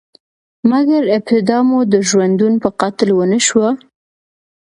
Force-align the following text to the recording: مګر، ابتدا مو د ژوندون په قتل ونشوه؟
مګر، 0.71 1.01
ابتدا 1.17 1.57
مو 1.67 1.79
د 1.93 1.95
ژوندون 2.09 2.53
په 2.63 2.69
قتل 2.81 3.09
ونشوه؟ 3.15 3.69